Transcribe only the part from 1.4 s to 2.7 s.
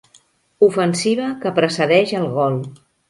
que precedeix el gol.